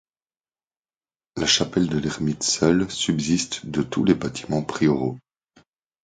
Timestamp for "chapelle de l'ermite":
1.45-2.41